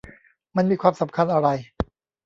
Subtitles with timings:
[0.55, 1.47] มันมีความสำคัญอะไร?